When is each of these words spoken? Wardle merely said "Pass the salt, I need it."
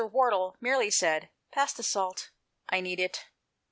Wardle 0.11 0.55
merely 0.59 0.89
said 0.89 1.29
"Pass 1.51 1.73
the 1.73 1.83
salt, 1.83 2.31
I 2.67 2.79
need 2.81 2.99
it." 2.99 3.25